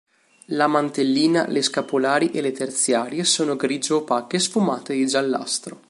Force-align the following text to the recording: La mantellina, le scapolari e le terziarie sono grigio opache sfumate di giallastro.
La 0.47 0.65
mantellina, 0.65 1.47
le 1.47 1.61
scapolari 1.61 2.31
e 2.31 2.41
le 2.41 2.51
terziarie 2.51 3.23
sono 3.23 3.55
grigio 3.55 3.97
opache 3.97 4.39
sfumate 4.39 4.95
di 4.95 5.05
giallastro. 5.05 5.79